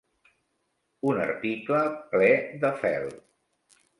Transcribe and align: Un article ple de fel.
Un 1.09 1.19
article 1.25 1.83
ple 2.15 2.31
de 2.65 2.71
fel. 2.85 3.07